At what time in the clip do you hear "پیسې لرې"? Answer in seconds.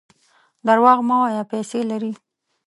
1.51-2.11